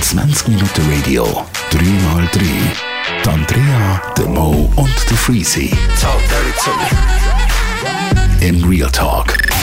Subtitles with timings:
[0.00, 2.40] 20 Minuten Radio, 3x3.
[3.22, 5.70] Die Andrea, der Mo und der Freezy.
[8.40, 9.55] In Real Talk.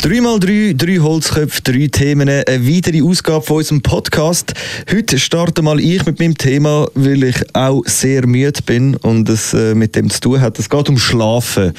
[0.00, 4.54] 3x3, drei Holzköpfe, drei Themen, eine weitere Ausgabe von unserem Podcast.
[4.90, 9.52] Heute starte mal ich mit meinem Thema, weil ich auch sehr müde bin und es
[9.52, 10.58] äh, mit dem zu tun hat.
[10.58, 11.74] Es geht um Schlafen.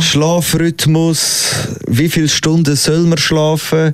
[0.00, 1.50] Schlafrhythmus,
[1.86, 3.92] wie viele Stunden soll man schlafen?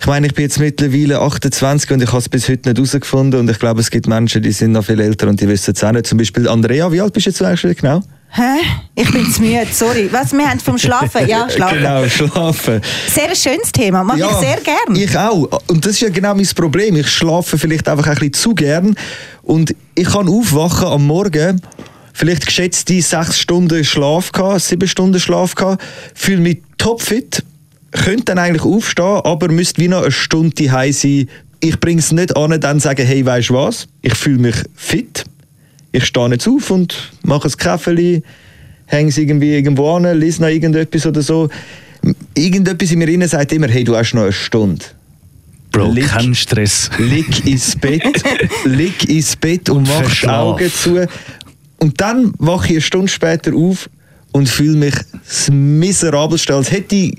[0.00, 3.38] Ich meine, ich bin jetzt mittlerweile 28 und ich habe es bis heute nicht herausgefunden
[3.38, 5.84] und ich glaube, es gibt Menschen, die sind noch viel älter und die wissen es
[5.84, 6.08] auch nicht.
[6.08, 8.02] Zum Beispiel Andrea, wie alt bist du jetzt eigentlich genau?
[8.30, 8.58] Hä?
[8.94, 10.08] Ich bin zu müde, sorry.
[10.12, 11.26] Was, wir haben vom Schlafen?
[11.26, 11.78] Ja, Schlafen.
[11.78, 12.80] Genau, schlafen.
[13.08, 14.96] Sehr schönes Thema, mache ich sehr gern.
[14.96, 15.48] Ich auch.
[15.68, 16.96] Und das ist ja genau mein Problem.
[16.96, 18.94] Ich schlafe vielleicht einfach ein bisschen zu gern.
[19.42, 21.62] Und ich kann aufwachen am Morgen,
[22.12, 25.82] vielleicht geschätzte sechs Stunden Schlaf gehabt, sieben Stunden Schlaf gehabt,
[26.14, 27.42] fühle mich topfit,
[27.92, 31.28] könnte dann eigentlich aufstehen, aber müsste wie noch eine Stunde heim sein.
[31.60, 33.88] Ich bringe es nicht an, dann sagen, hey, weißt du was?
[34.02, 35.24] Ich fühle mich fit.
[35.92, 38.22] Ich stehe jetzt auf und mache ein Kaffee,
[38.86, 41.48] hänge es irgendwie irgendwo an, lese noch irgendetwas oder so.
[42.34, 44.84] Irgendetwas in mir innen sagt immer, hey, du hast noch eine Stunde.
[45.70, 46.90] Bro, Lieg- kein Stress.
[46.98, 48.02] Leg ins Bett,
[48.64, 50.28] leg ins Bett und mach die.
[50.28, 51.06] Augen zu.
[51.78, 53.88] Und dann wache ich eine Stunde später auf
[54.32, 54.94] und fühle mich
[55.26, 57.18] das miserabelste, als hätte ich,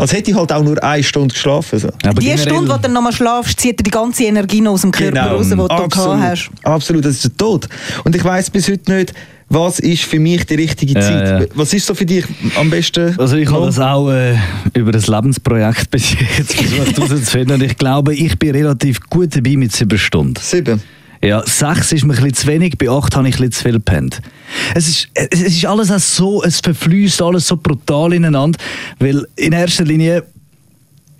[0.00, 1.78] als hätte ich halt auch nur eine Stunde geschlafen.
[1.78, 1.88] So.
[2.04, 4.82] Aber die Stunde, wo du dann nochmal schlafst, zieht dir die ganze Energie noch aus
[4.82, 6.50] dem Körper raus, die du gehabt hast.
[6.62, 7.68] Absolut, das ist der Tod.
[8.04, 9.12] Und ich weiß bis heute nicht,
[9.52, 11.40] was ist für mich die richtige Ja, Zeit.
[11.40, 11.46] ja.
[11.54, 12.24] Was ist so für dich
[12.56, 13.18] am besten?
[13.18, 14.36] Also ich habe das auch äh,
[14.74, 17.54] über das Lebensprojekt bis jetzt versucht herauszufinden.
[17.60, 20.34] Und ich glaube, ich bin relativ gut dabei mit sieben Stunden.
[20.40, 20.80] Sieben.
[21.22, 23.62] Ja, sechs ist mir ein bisschen zu wenig, bei acht habe ich ein bisschen zu
[23.62, 24.22] viel gepennt.
[24.74, 28.58] Es ist, es ist alles auch so, es verfließt alles so brutal ineinander,
[28.98, 30.24] weil in erster Linie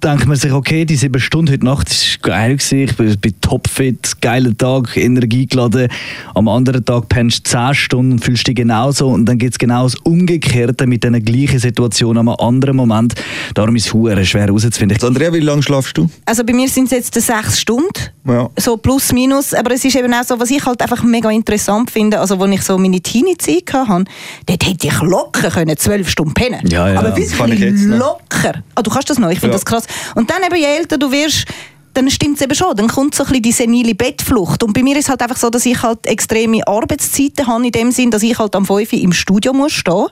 [0.03, 3.35] denkt man sich, okay, die sieben Stunden heute Nacht ist geil gewesen, ich bin, bin
[3.41, 5.89] topfit, geiler Tag, Energie geladen.
[6.35, 9.59] Am anderen Tag pennst du zehn Stunden und fühlst dich genauso und dann gibt es
[9.59, 13.15] genau das Umgekehrte mit einer gleichen Situation am anderen Moment.
[13.55, 14.97] Darum ist es schwer herauszufinden.
[15.03, 16.09] Andrea, wie lange schlafst du?
[16.25, 17.89] Also bei mir sind es jetzt sechs Stunden,
[18.25, 18.51] Ja.
[18.59, 21.91] so plus minus, aber es ist eben auch so, was ich halt einfach mega interessant
[21.91, 24.05] finde, also als ich so meine Teenie-Zeit hatte,
[24.47, 26.99] dort hätte ich locker können zwölf Stunden pennen Ja, ja.
[26.99, 28.63] Aber Das kann ich wirklich locker.
[28.75, 29.59] Ah, du kannst das noch, ich finde Ja.
[29.59, 29.85] das krass.
[30.15, 31.47] Und dann eben, je älter du wirst,
[31.95, 32.77] dann stimmt es eben schon.
[32.77, 34.63] Dann kommt so ein bisschen die senile Bettflucht.
[34.63, 37.73] Und bei mir ist es halt einfach so, dass ich halt extreme Arbeitszeiten habe, in
[37.73, 40.07] dem Sinn, dass ich halt am 5 Uhr im Studio muss stehen.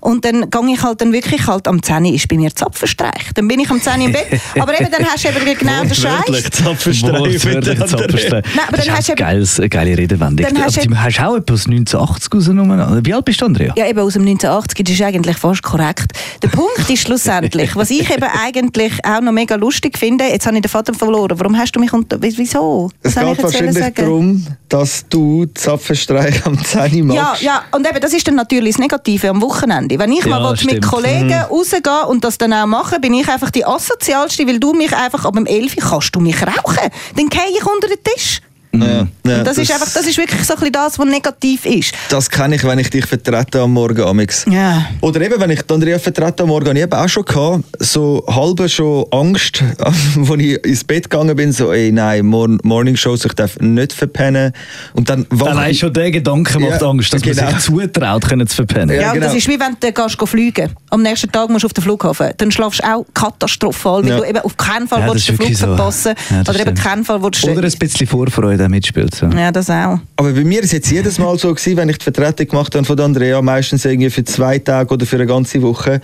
[0.00, 3.30] Und dann gehe ich halt dann wirklich halt am 10 Uhr ist bei mir Zapfenstreich.
[3.34, 4.40] Dann bin ich am 10 Uhr im Bett.
[4.58, 6.02] Aber eben, dann hast du eben genau den Scheiß.
[6.28, 8.44] Wortwörtlich Zapfenstreich.
[8.54, 10.46] Nein, aber das dann ist hast du auch geiles, eine geile Redewendung.
[10.46, 13.04] Dann hast Aber du- du hast auch etwas 1980 rausgenommen.
[13.06, 13.72] Wie alt bist du, Andrea?
[13.76, 16.12] Ja, eben aus dem 1980, das ist eigentlich fast korrekt.
[16.42, 20.56] Der Punkt ist schlussendlich, was ich eben eigentlich auch noch mega lustig finde, jetzt habe
[20.56, 22.16] ich den Vater verloren, warum hast du mich unter...
[22.20, 22.90] Wieso?
[23.02, 23.94] Es Was soll geht ich jetzt wahrscheinlich sagen?
[23.96, 27.42] darum, dass du Zapfenstreich am 10 Uhr Ja, machst.
[27.42, 29.98] ja, und eben, das ist dann natürlich das Negative am Wochenende.
[29.98, 30.82] Wenn ich Ja, mal mit.
[30.86, 34.94] Kollegen rausgehen und das dann auch mache, bin ich einfach die asozialste, weil du mich
[34.96, 36.90] einfach ab dem 11 Uhr kannst du mich rauchen.
[37.16, 38.40] Dann gehe ich unter den Tisch.
[38.74, 41.66] Ja, ja, und das, ist einfach, das ist wirklich so ein bisschen das, was negativ
[41.66, 41.92] ist.
[42.08, 44.46] Das kenne ich, wenn ich dich vertrete am Morgen amix.
[44.50, 44.86] Ja.
[45.02, 47.64] Oder eben, wenn ich die Andrea vertrete am Morgen, habe ich eben auch schon gehabt,
[47.80, 49.96] so halbe schon Angst, als
[50.38, 54.52] ich ins Bett gegangen bin, so, ey, nein, Morn Morning Shows, ich darf nicht verpennen.
[54.94, 57.42] Und dann Allein ich- schon der Gedanke macht Ja, Angst, dass genau.
[57.42, 58.98] man sich zutraut, können zu verpennen.
[58.98, 59.26] Ja, genau.
[59.26, 61.82] das ist wie wenn du gehst go fliegen Am nächsten Tag musst du auf den
[61.84, 62.30] Flughafen.
[62.38, 64.16] Dann schlafst du auch katastrophal, weil Ja.
[64.18, 65.76] du eben auf keinen Fall Ja, willst das den ist Flug so.
[65.76, 67.50] verpassen Ja, das Oder eben keinen Fall willst du...
[67.50, 69.14] Oder ein bisschen Vorfreude auch mitspielt.
[69.14, 69.26] So.
[69.26, 69.98] ja, das auch.
[70.16, 72.84] Aber bei mir ist jetzt jedes Mal so gewesen, wenn ich die Vertretung gemacht habe
[72.84, 76.00] von der Andrea, meistens irgendwie für zwei Tage oder für eine ganze Woche.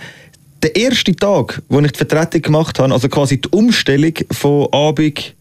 [0.61, 5.35] Der erste Tag, wo ich die Vertretung gemacht habe, also quasi die Umstellung von Abend,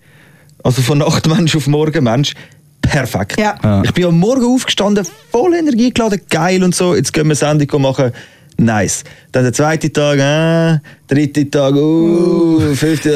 [0.63, 2.35] also von Nachtmensch auf Morgenmensch,
[2.81, 3.39] perfekt.
[3.39, 3.57] Ja.
[3.63, 3.83] Ja.
[3.83, 6.95] Ich bin am Morgen aufgestanden, voll Energie geladen, geil und so.
[6.95, 8.13] Jetzt gehen wir Sendung machen.
[8.61, 9.05] Nice.
[9.31, 13.11] Dann der zweite Tag, äh, dritte Tag, uh, fünfte,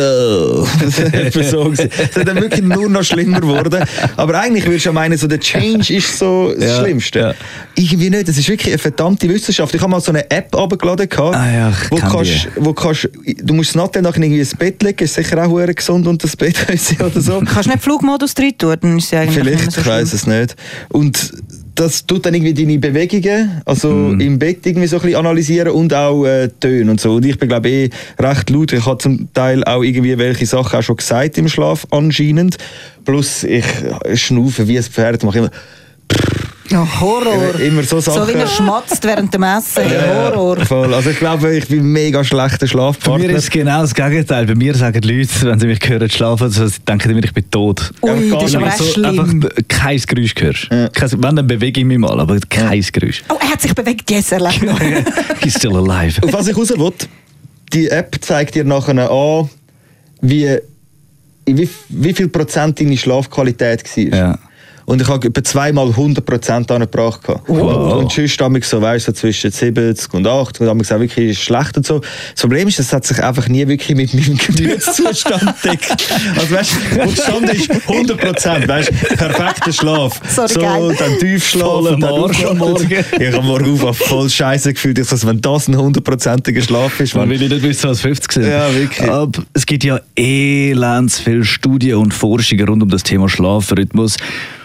[0.60, 0.66] uh.
[0.84, 1.90] Das war so gewesen.
[1.98, 3.82] Es ist dann wirklich nur noch schlimmer geworden.
[4.16, 7.18] Aber eigentlich würdest du ja meinen, so der Change ist so das Ja, Schlimmste.
[7.18, 7.34] ja.
[7.74, 8.28] Irgendwie nicht.
[8.28, 9.74] Das ist wirklich eine verdammte Wissenschaft.
[9.74, 13.08] Ich habe mal so eine App abgeladen, gehabt, Ah ja, wo, kannst, wo kannst,
[13.42, 16.36] du musst nachher nachher irgendwie ins Bett legen, ist sicher auch verdammt gesund und das
[16.36, 16.54] Bett
[17.00, 17.40] oder so.
[17.40, 19.86] Kannst du nicht Flugmodus drin tun, dann ist es eigentlich nicht Vielleicht, mehr so ich
[19.88, 20.54] weiß es nicht.
[20.90, 21.32] Und
[21.74, 24.20] das tut dann irgendwie deine Bewegungen, also Mhm.
[24.20, 27.14] im Bett irgendwie so ein bisschen analysieren und auch äh, Töne und so.
[27.14, 28.72] Und ich bin glaube ich eh recht laut.
[28.72, 32.58] Ich habe zum Teil auch irgendwie welche Sachen auch schon gesagt im Schlaf anscheinend.
[33.04, 33.64] Plus ich
[34.14, 35.50] schnaufe wie ein Pferd, mache immer
[36.72, 37.60] Ja, Horror.
[37.60, 38.26] Immer so Sachen.
[38.26, 39.84] So wie er schmatzt während dem Essen.
[39.92, 40.64] Ja, Horror.
[40.64, 40.94] Voll.
[40.94, 43.26] Also ich glaube, ich bin ein mega schlechter Bei Schlafpartner.
[43.28, 44.46] mir ist es genau das Gegenteil.
[44.46, 47.34] Bei mir sagen die Leute, wenn sie mich hören schlafen, so, sie denken immer, ich
[47.34, 47.92] bin tot.
[48.00, 49.20] Ui, gar das ist aber so schlimm.
[49.20, 50.70] einfach kein Geräusch hörst.
[50.70, 53.22] Kein, wenn, dann bewege ich mich mal, aber kein Geräusch.
[53.28, 54.80] Oh, er hat sich bewegt, yes, er lebt noch.
[55.42, 56.22] He's still alive.
[56.22, 56.92] Auf was ich raus will,
[57.72, 59.50] die App zeigt dir nachher an,
[60.22, 60.56] wie,
[61.44, 64.18] wie, wie viel Prozent deine Schlafqualität war.
[64.18, 64.38] Ja.
[64.84, 67.20] Und ich habe etwa zweimal 100 Prozent angebracht.
[67.46, 68.02] Wow.
[68.02, 71.76] Und sonst damals so, weißt, so zwischen 70 und 80 und damals auch wirklich schlecht
[71.76, 72.00] und so.
[72.00, 76.08] Das Problem ist, das hat sich einfach nie wirklich mit meinem Gemütszustand deckt.
[76.36, 80.20] Also weißt du, wo stand ist 100 Prozent, weißt du, perfekter Schlaf.
[80.28, 80.96] Sorry, so, geil.
[80.98, 82.58] dann Tiefschlaf dann Marsch am.
[82.58, 82.88] Morgen.
[83.18, 84.98] Ich habe morgen auf voll scheiße gefühlt.
[84.98, 88.32] Ich so, wenn das ein hundertprozentiger Schlaf ist, Man man, will nicht wissen, was 50
[88.32, 88.46] sind.
[88.46, 89.10] Ja, wirklich.
[89.10, 94.16] Aber es gibt ja elends viele Studien und Forschungen rund um das Thema Schlafrhythmus.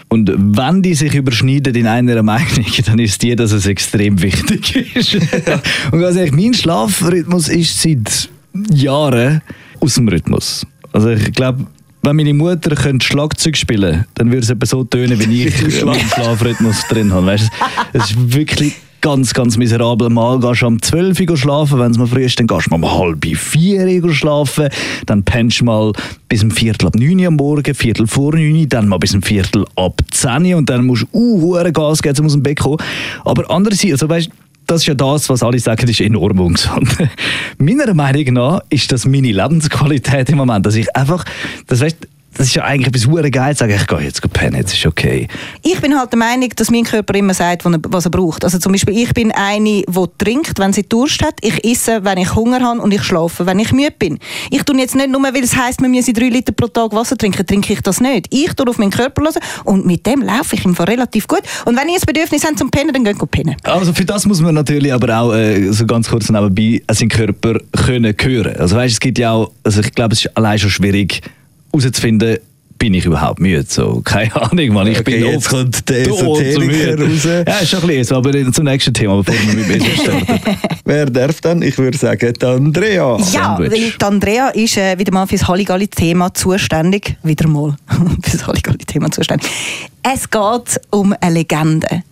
[0.08, 4.96] Und wenn die sich überschneiden in einer Meinung, dann ist die, dass es extrem wichtig
[4.96, 5.14] ist.
[5.92, 8.28] und ganz ehrlich, mein Schlafrhythmus ist seit
[8.72, 9.42] Jahren
[9.80, 10.66] aus dem Rhythmus.
[10.92, 11.66] Also ich glaube,
[12.02, 15.84] wenn meine Mutter könnte Schlagzeug spielen könnte, dann würde es etwa so tönen, wie ich
[15.84, 17.26] meinen Schlafrhythmus drin habe.
[17.26, 17.98] Weißt du?
[17.98, 20.10] Es ist wirklich ganz, ganz miserabel.
[20.10, 22.70] Mal gehst du um 12 Uhr schlafen, wenn es mal früh ist, dann gehst du
[22.70, 24.68] mal um halb 4 Uhr schlafen,
[25.06, 25.92] dann pennst du mal
[26.28, 29.14] bis um Viertel ab 9 Uhr am Morgen, Viertel vor 9 Uhr, dann mal bis
[29.14, 32.42] um Viertel ab 10 Uhr und dann musst du uh, Gas geben, um aus dem
[32.42, 32.78] Bett kommen.
[33.24, 34.30] Aber andererseits, also weißt,
[34.66, 36.94] das ist ja das, was alle sagen, ist enorm ungesund.
[37.58, 41.24] Meiner Meinung nach ist das meine Lebensqualität im Moment, dass ich einfach,
[41.66, 41.96] das weißt,
[42.36, 44.86] das ist ja eigentlich etwas hure geil, zu sagen, ich gehe jetzt pennen, jetzt ist
[44.86, 45.26] okay.
[45.62, 48.44] Ich bin halt der Meinung, dass mein Körper immer sagt, was er, braucht.
[48.44, 51.34] Also zum Beispiel, ich bin eine, die trinkt, wenn sie Durst hat.
[51.40, 54.18] Ich esse, wenn ich Hunger habe und ich schlafe, wenn ich müde bin.
[54.50, 57.16] Ich tue jetzt nicht nur, weil es heisst, man müsse drei Liter pro Tag Wasser
[57.16, 58.26] trinken, trinke ich das nicht.
[58.30, 61.42] Ich tue auf meinen Körper hören und mit dem laufe ich im Fall relativ gut.
[61.64, 63.56] Und wenn ihr ein Bedürfnis habt zum Pennen, dann geht pennen.
[63.64, 67.58] Also für das muss man natürlich aber auch äh, so ganz kurz nebenbei seinen Körper
[67.72, 68.56] können hören.
[68.56, 71.20] Also weißt, es gibt ja auch, also ich glaube, es ist allein schon schwierig
[71.84, 72.38] herauszufinden,
[72.78, 73.64] bin ich überhaupt müde?
[73.68, 74.86] So, keine Ahnung, man.
[74.86, 77.02] Ich Okay, bin jetzt kommt der Esoteriker müde.
[77.12, 77.24] raus.
[77.46, 80.40] Ja, ist schon ein bisschen so, aber zum nächsten Thema, bevor wir mit Business starten.
[80.84, 81.62] wer darf dann?
[81.62, 83.18] Ich würde sagen, die Andrea.
[83.32, 87.16] Ja, weil die Andrea ist äh, wieder mal fürs Halligalli-Thema zuständig.
[87.24, 87.76] Wieder mal
[88.22, 89.50] fürs Halligalli-Thema zuständig.
[90.04, 92.04] Es geht um eine Legende.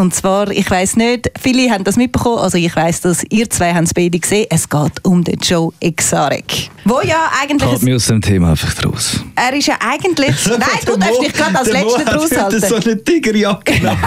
[0.00, 3.74] Und zwar, ich weiß nicht, viele haben das mitbekommen, also ich weiß, dass ihr zwei
[3.74, 4.46] haben es beide gesehen.
[4.48, 6.70] Es geht um den Joe Exotic.
[6.86, 7.70] Wo ja eigentlich...
[7.70, 9.22] Halt mich aus dem Thema einfach raus.
[9.36, 10.34] er ist ja eigentlich...
[10.46, 12.60] Nein, du darfst dich gerade als Letzter draus halten.
[12.60, 13.74] so eine Tigerjacke.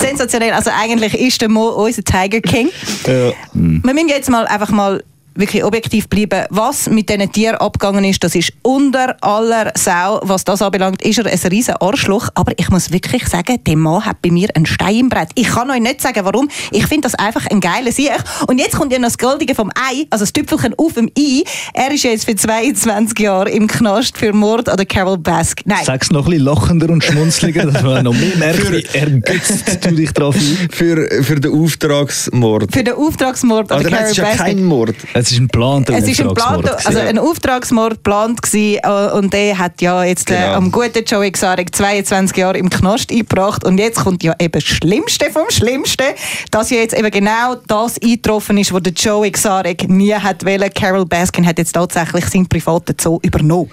[0.00, 0.54] Sensationell.
[0.54, 2.70] Also eigentlich ist der Mo unser Tiger King.
[3.06, 3.32] Ja.
[3.52, 5.04] Wir müssen jetzt mal einfach mal
[5.38, 6.44] wirklich objektiv bleiben.
[6.50, 10.20] Was mit diesen Tieren abgegangen ist, das ist unter aller Sau.
[10.22, 12.28] Was das anbelangt, ist er ein riesen Arschloch.
[12.34, 15.30] Aber ich muss wirklich sagen, der Mann hat bei mir einen Stein im Brett.
[15.36, 16.48] Ich kann euch nicht sagen, warum.
[16.72, 18.10] Ich finde das einfach ein geiler Sieg.
[18.48, 21.44] Und jetzt kommt ja noch das Goldige vom Ei, also das Tüpfelchen auf dem Ei.
[21.72, 25.64] Er ist jetzt für 22 Jahre im Knast für Mord an der Carol Baskin.
[25.68, 25.84] Nein.
[25.84, 29.92] Sag's noch ein bisschen lachender und schmunzliger, dass man noch mehr merkt, wie ergötzt du
[29.92, 30.68] dich drauf ein.
[30.72, 32.72] Für, für den Auftragsmord.
[32.72, 34.96] Für den Auftragsmord an Also der Carol ist ja kein Mord.
[35.14, 39.12] Es ist ein geplanter Es ist ein, Auftragsmord Plan, also ein Auftragsmord geplant gewesen, äh,
[39.16, 40.54] und der hat ja jetzt äh, Genau.
[40.54, 44.64] am guten Joe Exotic 22 Jahre im Knast eingebracht und jetzt kommt ja eben das
[44.64, 46.06] Schlimmste vom Schlimmsten,
[46.50, 50.70] dass ja jetzt eben genau das eingetroffen ist, was der Joe Exotic nie hat wollen.
[50.74, 53.70] Carol Baskin hat jetzt tatsächlich seinen privaten Zoo übernommen.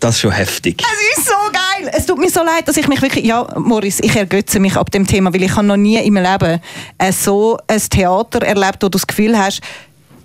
[0.00, 0.82] Das ist schon heftig.
[0.82, 1.88] Es ist so geil.
[1.96, 4.90] Es tut mir so leid, dass ich mich wirklich, ja, Morris, ich ergötze mich ab
[4.90, 6.60] dem Thema, weil ich habe noch nie in meinem Leben
[7.12, 9.60] so ein Theater erlebt, wo du das Gefühl hast,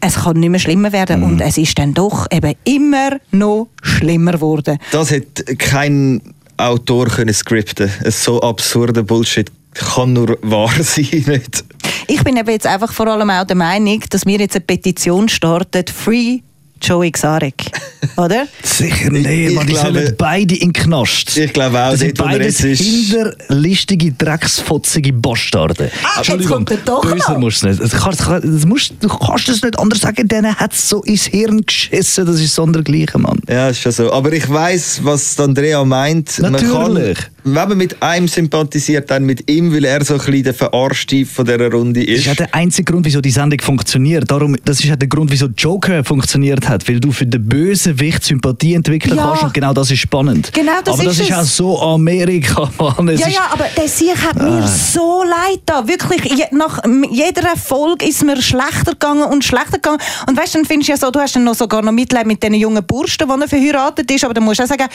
[0.02, 4.34] es kann nicht mehr schlimmer werden und es ist dann doch eben immer noch schlimmer
[4.34, 4.78] geworden.
[4.92, 6.22] Das hätte kein
[6.58, 7.92] Autor können skripten.
[8.04, 11.64] Ein so absurder Bullshit kann nur wahr sein, nicht?
[12.08, 15.30] Ich bin eben jetzt einfach vor allem auch der Meinung, dass wir jetzt eine Petition
[15.30, 16.40] starten, Free
[16.82, 17.72] Joe Exotic,
[18.18, 18.48] oder?
[18.64, 21.38] Sicher Ich- nicht, ich man, die glaube- sollen beide in den Knast.
[21.38, 25.92] Ich glaube auch, das sind dort, wo er beides jetzt ist- hinterlistige, drecksfotzige Bastarde.
[26.04, 27.82] Ah, jetzt kommt er doch böser musst du nicht.
[27.82, 31.26] Das kannst, das musst, du kannst das nicht anders sagen, denen hat es so ins
[31.26, 33.40] Hirn geschissen, das ist sondergleichen, Mann.
[33.50, 34.12] Ja, ist schon so.
[34.12, 36.40] Aber ich weiß, was Andrea meint.
[36.40, 36.74] Natürlich.
[36.74, 37.26] Man kann,
[37.56, 41.26] wenn man mit einem sympathisiert, dann mit ihm, weil er so ein bisschen der Verarschte
[41.26, 42.20] von dieser Runde Das ist.
[42.20, 44.30] ist ja der einzige Grund, wieso die Sendung funktioniert.
[44.30, 46.88] Darum, das ist ja der Grund, wieso Joker funktioniert hat.
[46.88, 49.28] Weil du für den Bösewicht Sympathie entwickeln Ja.
[49.28, 50.52] kannst und genau das ist spannend.
[50.54, 51.36] Genau, das Aber das ist ist es.
[51.38, 53.08] auch so Amerika, Mann.
[53.10, 55.88] Es Ja, ist, ja, aber der Sieg hat mir so leid da.
[55.88, 60.00] Wirklich, je, nach jeder Folge ist mir schlechter gegangen und schlechter gegangen.
[60.28, 62.26] Und weißt du, dann findest du ja so, du hast dann noch sogar noch Mitleid
[62.28, 64.24] mit diesen jungen Burschen, die er verheiratet ist.
[64.24, 64.86] Aber dann musst du auch sagen,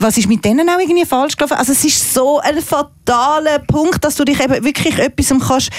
[0.00, 1.58] was ist mit denen auch irgendwie falsch gelaufen?
[1.58, 5.70] Also es ist so ein fataler Punkt, dass du dich eben wirklich etwas kannst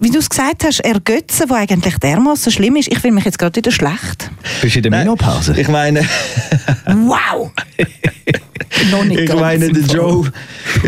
[0.00, 2.86] wie du es gesagt hast, ergötzen, was eigentlich dermaßen schlimm ist.
[2.86, 4.30] Ich fühle mich jetzt gerade wieder schlecht.
[4.62, 5.60] Bist du in der Nein, Menopause?
[5.60, 6.08] Ich meine,
[6.86, 7.50] Wow!
[8.90, 9.82] Noch nicht ich meine, der.
[9.94, 10.30] Joe,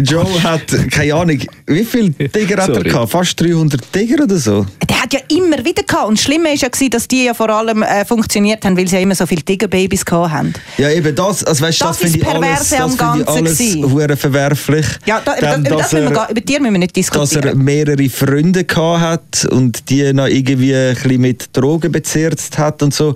[0.02, 3.10] Joe hat, keine Ahnung, wie viele Tiger hat er gehabt?
[3.12, 4.66] Fast 300 Tiger oder so?
[4.88, 6.08] Der hat ja immer wieder gehabt.
[6.08, 8.86] Und das Schlimme ist ja, gewesen, dass die ja vor allem äh, funktioniert haben, weil
[8.88, 10.52] sie ja immer so viele Tigerbabys gehabt haben.
[10.78, 13.20] Ja, eben das, also weißt, Das das, finde ist ich alles, Perverse das am finde
[13.20, 14.86] ich Ganzen alles verwerflich.
[15.06, 16.96] Ja, da, über, Dann, über, das müssen wir, er- gar- über die müssen wir nicht
[16.96, 17.58] dass er diskutieren.
[17.64, 19.00] mehrere Freunde gehabt
[19.44, 23.14] hat und die noch irgendwie ein bisschen mit Drogen bezirzt hat und so.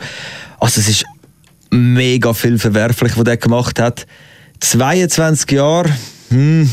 [0.61, 1.04] Also es ist
[1.70, 4.06] mega viel verwerflich, was der gemacht hat.
[4.71, 5.90] 22 Jahre,
[6.30, 6.68] hm,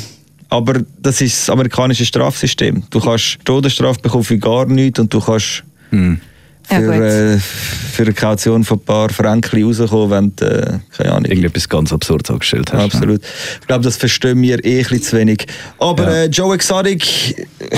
[0.49, 2.83] aber das ist das amerikanische Strafsystem.
[2.89, 7.01] Du kannst Todesstrafe bekommen für gar nichts und du kannst Ja, für, gut.
[7.01, 11.67] äh, für eine Kaution von ein paar Franken rauskommen, wenn du, äh, keine Ahnung, Irgendetwas
[11.67, 12.95] ganz Absurdes angestellt hast.
[12.95, 13.21] Absolut.
[13.59, 15.45] Ich glaube, das verstehen wir eh ein bisschen zu wenig.
[15.79, 16.15] Aber Ja.
[16.23, 17.77] äh, Joe Exotic, äh,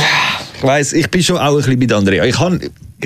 [0.58, 2.24] ich weiß, ich bin schon auch ein bisschen bei Andrea.
[2.26, 2.60] Ich kann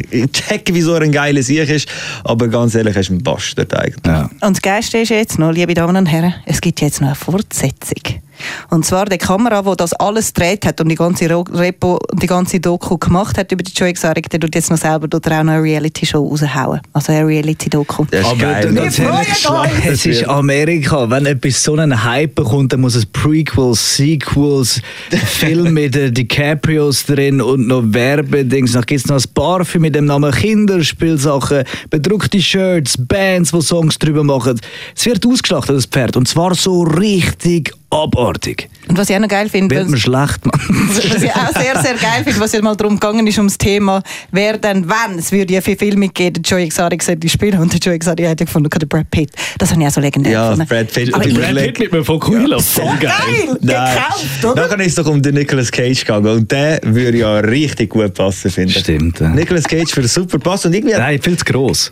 [0.10, 1.88] ich checke, wieso er ein geiler Sieg ist,
[2.24, 4.06] aber ganz ehrlich, er ist ein Bastard eigentlich.
[4.06, 4.30] Ja.
[4.42, 7.16] Und das Geilste ist jetzt noch, liebe Damen und Herren, es gibt jetzt noch eine
[7.16, 8.22] Fortsetzung.
[8.70, 12.28] Und zwar die Kamera, die das alles gedreht hat und die ganze Repo und die
[12.28, 15.44] ganze Doku gemacht hat über die Joe Exotic, der tut jetzt noch selber dort auch
[15.44, 16.82] noch eine Reality-Show raushauen.
[16.94, 18.06] Also eine Reality-Doku.
[18.12, 18.74] Das ist Aber geil.
[18.74, 21.10] ganz ehrlich, es ist Amerika.
[21.10, 24.82] Wenn etwas so einen Hype bekommt, dann muss es Prequels, Sequels,
[25.26, 28.74] Filme mit den DiCaprios drin und noch Werbedings.
[28.74, 33.98] Dann gibt es noch ein Parfüm mit dem Namen Kinderspielsachen, bedruckte Shirts, Bands, die Songs
[33.98, 34.60] drüber machen.
[34.94, 36.18] Es wird ausgeschlachtet, das Pferd.
[36.18, 38.70] Und zwar so richtig abartig.
[38.88, 40.60] Und was ich auch noch geil finde, Wird mir schlecht, Mann.
[40.90, 44.02] Was ich auch sehr, sehr geil finde, was ja mal darum gegangen ist, ums Thema,
[44.32, 47.72] wer denn, wenn, es würde ja viel Filme geben, der Joe Exotic sollte spielen und
[47.74, 49.32] der Joe Exotic hat ja gefunden, der Brad Pitt.
[49.58, 50.68] Das habe ich auch so legendär Ja, gefunden.
[50.70, 51.14] Brad Pitt.
[51.14, 52.60] Aber Brad Pitt mit mir von Kuila.
[52.60, 53.58] so geil!
[53.62, 53.96] Nein.
[53.96, 54.68] Gekauft, oder?
[54.68, 58.14] Nachher ist es doch um den Nicolas Cage gegangen und der würde ja richtig gut
[58.14, 58.80] passen, finde ich.
[58.80, 59.30] Stimmt, ja.
[59.30, 60.96] Nicolas Cage für super Pass und irgendwie...
[60.96, 61.92] Nein, viel zu gross.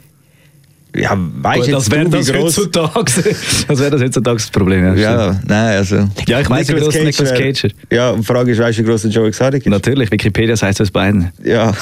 [0.98, 2.58] Ja, weißt das jetzt wäre du, wie das, gross...
[2.58, 3.36] heutzutage,
[3.68, 4.86] das wäre das heutzutage das Problem.
[4.86, 6.10] Ja, Ja, nein, also...
[6.28, 7.76] Ja, ich weiss, wie gross Nicolas Cage ist.
[7.92, 9.70] Ja, und die Frage ist, weißt du, wie groß der Joe Exotic ist?
[9.70, 11.32] Natürlich, Wikipedia sagt es beiden.
[11.44, 11.74] Ja,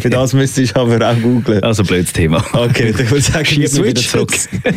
[0.00, 1.62] für das müsste ich aber auch googlen.
[1.62, 2.44] Also blödes Thema.
[2.52, 4.32] Okay, dann würde ich sagen, mich wieder switchen zurück.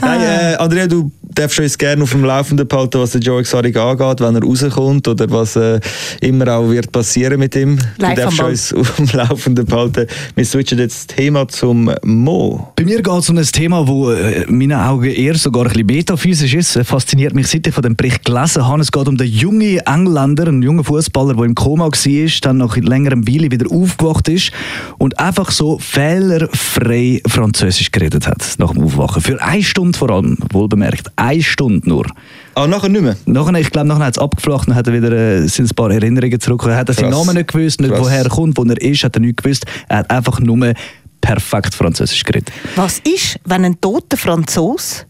[0.00, 3.76] Nein, äh, Andrea, du darfst uns gerne auf dem Laufenden behalten, was der Joe Exotic
[3.76, 5.80] angeht, wenn er rauskommt oder was äh,
[6.20, 7.78] immer auch wird passieren mit ihm.
[7.98, 10.06] Live du darfst uns auf dem Laufenden behalten.
[10.34, 12.72] Wir switchen jetzt das Thema zum Mo.
[12.76, 15.72] Bei mir geht es um ein Thema, das äh, in meinen Augen eher sogar ein
[15.72, 16.76] bisschen metaphysisch ist.
[16.76, 18.80] Es fasziniert mich, seit ich von dem Bericht gelesen habe.
[18.80, 22.76] Es geht um den jungen Engländer, einen jungen Fußballer, der im Koma war, dann nach
[22.76, 24.52] längerem Weile wieder aufgewacht ist
[24.98, 29.22] und einfach so fehlerfrei Französisch geredet hat nach dem Aufwachen.
[29.22, 31.10] Für eine Stunde vor allem, wohlbemerkt.
[31.16, 32.06] Eine Stunde nur.
[32.54, 33.16] Ah, nachher nicht mehr?
[33.26, 35.90] Nachher, ich glaube, nachher hat es abgeflacht, dann hat er wieder äh, sind ein paar
[35.90, 36.64] Erinnerungen zurück.
[36.66, 37.10] Er hat seinen.
[37.10, 38.00] Namen nicht gewusst, nicht Krass.
[38.00, 39.64] woher er kommt, wo er ist, hat er nicht gewusst.
[39.88, 40.72] Er hat einfach nur
[41.20, 42.52] perfekt Französisch geredet.
[42.76, 45.06] Was ist, wenn ein toter Franzos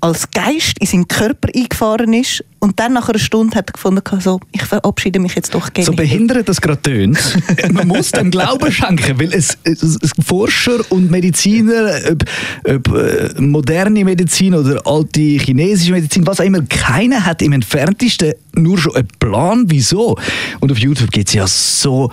[0.00, 4.02] als Geist in seinen Körper eingefahren ist und dann nach einer Stunde hat er gefunden,
[4.20, 5.86] so, ich verabschiede mich jetzt doch gerne.
[5.86, 7.18] So behindert das gerade tönt.
[7.72, 12.24] Man muss dem Glauben schenken, weil es, es, es Forscher und Mediziner, ob,
[12.68, 18.34] ob äh, moderne Medizin oder alte chinesische Medizin, was auch immer, keiner hat im entferntesten
[18.54, 20.16] nur schon einen Plan, wieso.
[20.60, 22.10] Und auf YouTube gibt es ja so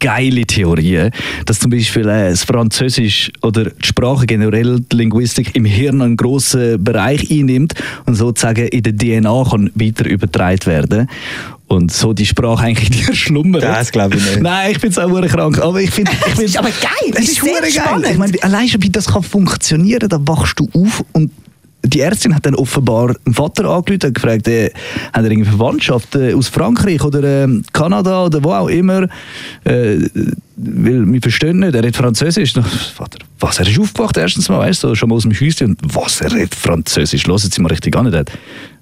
[0.00, 1.10] arschgeile Theorien,
[1.46, 6.16] dass zum Beispiel äh, das Französisch oder die Sprache generell, die Linguistik im Hirn einen
[6.16, 7.74] grossen Bereich einnimmt
[8.06, 11.08] und sozusagen in der DNA kann weiter übertragen werden
[11.66, 13.62] und so die Sprache eigentlich dir schlummert.
[13.62, 14.40] Das glaube ich nicht.
[14.40, 16.10] Nein, ich bin auch krank, aber ich finde...
[16.32, 17.70] Es ist aber geil, Es ist ist geil.
[17.70, 18.06] spannend.
[18.10, 21.30] Ich meine, allein schon, wie das kann funktionieren, da wachst du auf und
[21.90, 24.70] die Ärztin hat dann offenbar einen Vater angerufen und gefragt, äh,
[25.12, 29.02] hat er irgendwie Verwandtschaft äh, aus Frankreich oder ähm, Kanada oder wo auch immer?
[29.64, 30.08] Äh,
[30.56, 32.54] weil wir verstehen nicht, er redet Französisch.
[32.94, 35.94] Vater, was, er ist aufgewacht erstens mal, weißt du, schon mal aus dem Häuschen und
[35.94, 38.12] was, er redet Französisch, hören Sie mal richtig an.
[38.12, 38.30] Er hat,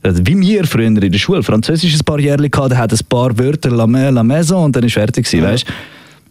[0.03, 3.37] wie wir früher in der Schule, Französisch ein paar Jahre gehabt, er hat ein paar
[3.39, 5.67] Wörter, la, main, la maison und dann ist fertig gewesen, weißt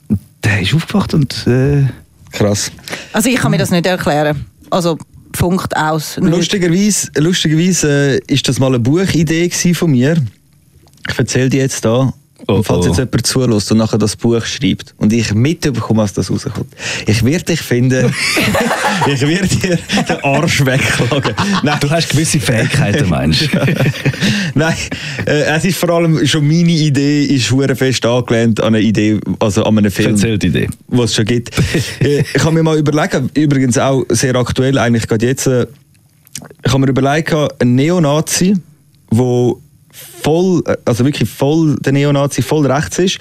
[0.09, 0.17] du.
[0.43, 1.47] Der ist aufgewacht und...
[1.47, 1.85] Äh,
[2.31, 2.71] Krass.
[3.13, 4.45] Also ich kann mir das nicht erklären.
[4.69, 4.97] Also
[5.37, 6.17] funkt aus.
[6.17, 10.17] Lustigerweise, lustigerweise äh, ist das mal eine Buchidee von mir.
[11.09, 12.11] Ich erzähle die jetzt da.
[12.45, 12.89] Oh, falls oh.
[12.89, 16.67] jetzt jemand zulässt und nachher das Buch schreibt und ich mitbekomme, was das rauskommt,
[17.07, 18.13] ich werde dich finden,
[19.07, 21.33] ich werde dir den Arsch wegklagen.
[21.63, 23.47] Nein, du hast gewisse Fähigkeiten, meinst du?
[24.53, 24.75] Nein,
[25.25, 29.19] äh, es ist vor allem schon meine Idee, ist hure fest angelehnt an eine Idee,
[29.39, 30.69] also an einen Film, Erzähl die Idee.
[30.89, 31.51] was es schon gibt.
[31.99, 35.65] Äh, ich habe mir mal überlegt, übrigens auch sehr aktuell, eigentlich gerade jetzt, äh,
[36.63, 38.55] ich habe mir überlegt, ein Neonazi,
[39.09, 39.59] wo
[39.91, 43.19] voll, also wirklich voll der Neonazi, voll rechts ist.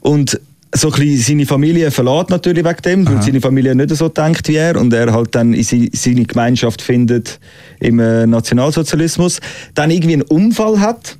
[0.00, 0.40] Und
[0.74, 4.56] so ein seine Familie verlässt natürlich wegen dem, weil seine Familie nicht so denkt wie
[4.56, 7.40] er und er halt dann in seine Gemeinschaft findet
[7.80, 9.40] im äh, Nationalsozialismus,
[9.74, 11.16] dann irgendwie einen Unfall hat,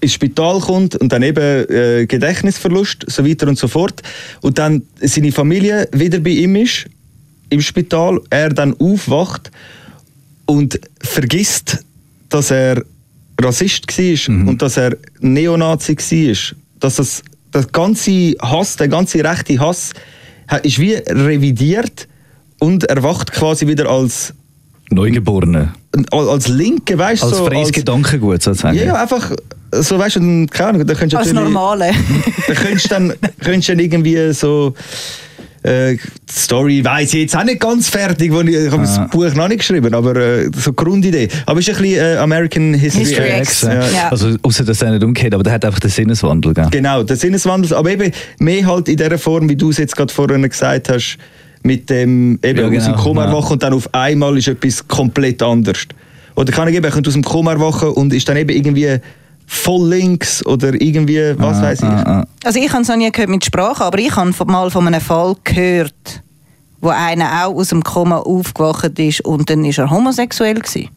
[0.00, 4.02] ins Spital kommt und dann eben äh, Gedächtnisverlust, so weiter und so fort.
[4.42, 6.86] Und dann seine Familie wieder bei ihm ist,
[7.48, 9.50] im Spital, er dann aufwacht
[10.46, 11.84] und vergisst,
[12.28, 12.82] dass er
[13.40, 16.56] Rassist war und dass er Neonazi war.
[16.80, 19.92] Dass das, das ganze Hass, der ganze rechte Hass,
[20.50, 22.08] ha- ist wie revidiert
[22.58, 24.32] und erwacht quasi wieder als,
[24.90, 25.72] Neugeborene.
[26.10, 27.26] als Linke, weißt du?
[27.26, 28.78] Als so, freies Gedankengut sozusagen.
[28.78, 29.32] ja, einfach
[29.72, 31.90] so, weißt du, dann, keine Ahnung, da könntest du Als Normale.
[32.46, 33.12] da könntest du dann,
[33.42, 34.74] könntest du dann irgendwie so
[35.66, 39.00] äh, die Story weiß ich jetzt auch nicht ganz fertig, wo ich, ich habe das
[39.10, 41.28] Buch noch nicht geschrieben, aber äh, so Grundidee.
[41.44, 43.40] Aber es ist ein bisschen äh, American History, History X.
[43.40, 43.74] X, Ja.
[43.74, 44.08] ja.
[44.10, 46.54] Also, außer dass er nicht umgeht, aber der hat einfach den Sinneswandel.
[46.54, 46.68] Gell?
[46.70, 50.12] Genau, der Sinneswandel, aber eben mehr halt in der Form, wie du es jetzt gerade
[50.12, 51.18] vorhin gesagt hast,
[51.62, 53.30] mit dem eben Ja, aus dem genau, Koma ja.
[53.30, 55.86] erwachen und dann auf einmal ist etwas komplett anders.
[56.36, 58.98] Oder kann ich eben, er könnte aus dem Koma erwachen und ist dann eben irgendwie
[59.46, 61.84] voll links oder irgendwie, was weiß ich.
[61.88, 62.26] Ah, ah.
[62.44, 64.86] Also ich habe es noch nie gehört mit Sprache, aber ich habe von- mal von
[64.86, 66.22] einem Fall gehört,
[66.80, 70.88] wo einer auch aus dem Koma aufgewacht ist und dann ist er homosexuell gewesen.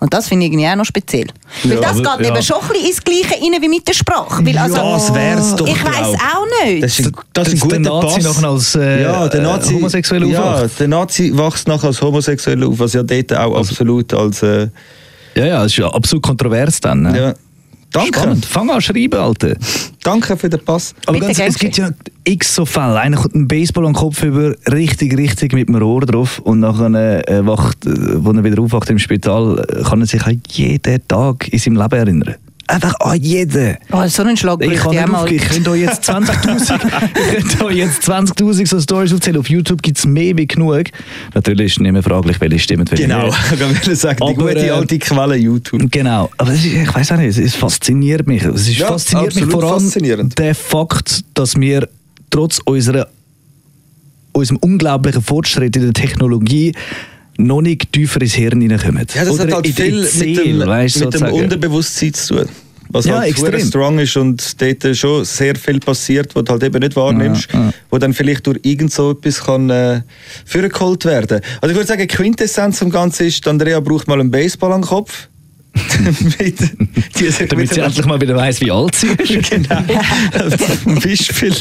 [0.00, 1.28] Und das finde ich irgendwie auch noch speziell.
[1.62, 2.34] Weil Ja, das aber- geht ja.
[2.34, 4.44] eben schon ein bisschen ins Gleiche rein wie mit der Sprache.
[4.44, 6.82] Weil also, das wär's doch, Ich weiß auch nicht.
[6.82, 8.24] Das ist ein, das ist ein guter der Nazi Pass.
[8.24, 10.80] nachher als, äh, ja, der Nazi, äh, homosexuell Ja, aufwacht.
[10.80, 14.42] der Nazi wächst nachher als homosexuell auf, was ja dort auch absolut als...
[14.42, 14.66] Äh,
[15.36, 17.02] Ja, ja, das ist ja absolut kontrovers dann.
[17.02, 17.16] Ne?
[17.18, 17.34] ja.
[17.92, 18.18] Danke.
[18.18, 18.46] Spannend.
[18.46, 19.54] Fang an schreiben, Alter.
[20.02, 20.94] Danke für den Pass.
[21.06, 21.90] Aber Bitte, ganz, es gibt ja
[22.24, 22.98] x so Fälle.
[22.98, 27.28] Einer kommt einen Baseball am Kopf über, richtig, richtig mit dem Rohr drauf und nachher
[27.28, 31.06] äh, wacht, äh, wo er wieder aufwacht im Spital, äh, kann er sich an jeden
[31.06, 32.34] Tag in seinem Leben erinnern.
[32.68, 33.76] Einfach an jeden.
[33.90, 35.30] Oh, so einen Schlag Ich kann nicht mal.
[35.30, 36.80] Ich könnte euch jetzt 20.000
[37.14, 39.36] ich könnte euch jetzt 20.000 so Stories erzählen.
[39.36, 40.84] Auf YouTube gibt es mehr wie genug.
[41.34, 42.88] Natürlich ist nicht mehr fraglich, welche stimmen.
[42.90, 45.90] welche Genau, ich würde sagen, die gute äh, alte Quelle YouTube.
[45.90, 48.44] Genau, aber es ist, ich weiß auch nicht, es, es fasziniert mich.
[48.44, 50.38] Es ist Ja, fasziniert mich absolut vor allem faszinierend.
[50.38, 51.88] der Fakt, dass wir
[52.30, 53.08] trotz unserer,
[54.32, 56.72] unserem unglaublichen Fortschritt in der Technologie
[57.38, 59.06] noch nicht tiefer ins Hirn hineinkommen.
[59.14, 61.22] Ja, das Oder hat halt in viel mit Seele, dem, weißt mit dem.
[61.32, 62.46] Unterbewusstsein zu tun.
[62.90, 63.58] Was Ja, halt extrem.
[63.66, 67.60] strong ist und dort schon sehr viel passiert, was du halt eben nicht wahrnimmst, Ja,
[67.66, 67.72] ja.
[67.90, 70.02] wo dann vielleicht durch irgend so etwas kann, äh,
[70.44, 74.72] vorgeholt werden Also ich würde sagen, Quintessenz vom Ganzen ist, Andrea braucht mal einen Baseball
[74.72, 75.28] am Kopf.
[76.38, 79.50] sich Damit sie endlich mal wieder weiss, wie alt sie ist.
[79.50, 79.82] Genau.
[80.84, 81.54] Zum Beispiel.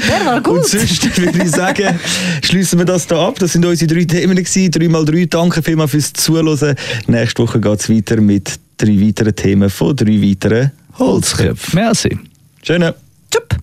[0.08, 0.66] Der war Und gut.
[0.66, 1.98] sonst würde ich sagen,
[2.44, 3.38] schließen wir das da ab.
[3.38, 4.36] Das sind unsere drei Themen.
[4.36, 4.70] gewesen.
[4.70, 5.26] Drei mal drei.
[5.26, 6.76] Danke vielmals fürs Zuhören.
[7.06, 11.74] Nächste Woche geht es weiter mit drei weiteren Themen von drei weiteren Holzköpfen.
[11.74, 12.18] Merci.
[12.62, 12.94] Schöne.
[13.30, 13.56] Tschüpp.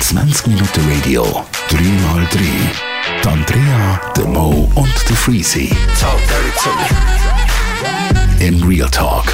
[0.00, 2.38] 20 Minuten Radio, 3x3.
[3.22, 5.70] Die Andrea, der Mo und der Freezy.
[8.40, 9.24] In Real Talk.